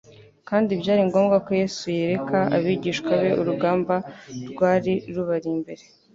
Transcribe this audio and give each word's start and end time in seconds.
kandi 0.49 0.71
byari 0.81 1.01
ngombwa 1.09 1.35
ko 1.45 1.49
Yesu 1.61 1.83
yereka 1.97 2.37
abigishwa 2.55 3.11
be 3.21 3.29
urugamba 3.41 3.95
rwari 4.51 4.93
rubari 5.15 5.47
imbere. 5.57 5.83